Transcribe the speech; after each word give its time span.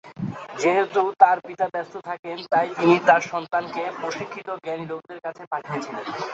যেহেতু 0.61 1.01
তার 1.21 1.37
পিতা 1.47 1.65
ব্যস্ত 1.73 1.93
থাকতেন, 2.07 2.37
তাই 2.51 2.67
তিনি 2.77 2.95
তার 3.07 3.21
সন্তানকে 3.31 3.83
প্রশিক্ষিত 4.01 4.47
জ্ঞানী 4.63 4.85
লোকদের 4.91 5.19
কাছে 5.25 5.43
পাঠিয়েছিলেন। 5.51 6.05